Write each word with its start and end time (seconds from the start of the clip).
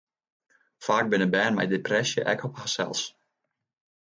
Faak 0.85 1.05
binne 1.11 1.27
bern 1.35 1.55
mei 1.59 1.67
depresje 1.75 2.21
ek 2.33 2.45
op 2.49 2.55
harsels. 2.63 3.01